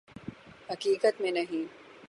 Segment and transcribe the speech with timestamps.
[0.69, 1.63] حقیقت میں نہیں